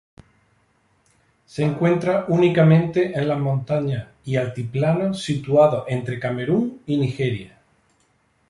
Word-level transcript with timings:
Se 1.45 1.61
encuentra 1.61 2.25
únicamente 2.27 3.13
en 3.15 3.27
las 3.27 3.37
montañas 3.39 4.07
y 4.25 4.35
altiplanos 4.35 5.21
situados 5.23 5.83
entre 5.89 6.19
Camerún 6.19 6.81
y 6.87 6.97
Nigeria. 6.97 7.55